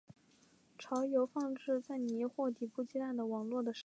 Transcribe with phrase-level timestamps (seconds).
[0.79, 3.79] 巢由放置在泥或底部鸡蛋的网络的沙覆盖。